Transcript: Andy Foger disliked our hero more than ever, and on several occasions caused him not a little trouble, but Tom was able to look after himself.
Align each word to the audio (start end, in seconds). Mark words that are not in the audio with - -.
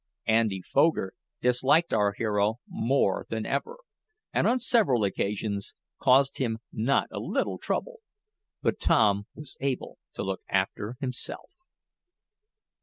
Andy 0.25 0.63
Foger 0.63 1.13
disliked 1.43 1.93
our 1.93 2.13
hero 2.13 2.55
more 2.67 3.27
than 3.29 3.45
ever, 3.45 3.77
and 4.33 4.47
on 4.47 4.57
several 4.57 5.03
occasions 5.03 5.75
caused 5.99 6.39
him 6.39 6.57
not 6.73 7.07
a 7.11 7.19
little 7.19 7.59
trouble, 7.59 7.99
but 8.63 8.79
Tom 8.79 9.27
was 9.35 9.57
able 9.61 9.99
to 10.15 10.23
look 10.23 10.41
after 10.49 10.95
himself. 11.01 11.51